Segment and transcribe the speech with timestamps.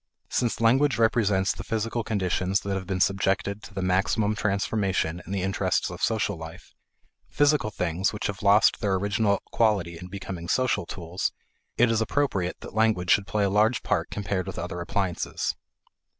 [0.29, 5.31] Since language represents the physical conditions that have been subjected to the maximum transformation in
[5.31, 6.73] the interests of social life
[7.29, 11.31] physical things which have lost their original quality in becoming social tools
[11.77, 15.53] it is appropriate that language should play a large part compared with other appliances.